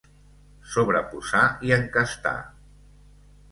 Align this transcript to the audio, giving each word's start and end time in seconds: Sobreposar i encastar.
Sobreposar 0.75 1.43
i 1.69 1.75
encastar. 1.77 2.35